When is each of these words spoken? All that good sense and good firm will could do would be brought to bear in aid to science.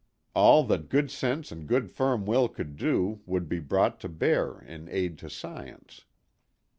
All 0.33 0.63
that 0.63 0.89
good 0.89 1.11
sense 1.11 1.51
and 1.51 1.67
good 1.67 1.91
firm 1.91 2.25
will 2.25 2.47
could 2.49 2.75
do 2.75 3.21
would 3.27 3.47
be 3.47 3.59
brought 3.59 3.99
to 3.99 4.09
bear 4.09 4.59
in 4.59 4.89
aid 4.89 5.19
to 5.19 5.29
science. 5.29 6.05